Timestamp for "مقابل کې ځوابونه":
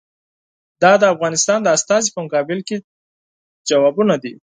2.25-4.15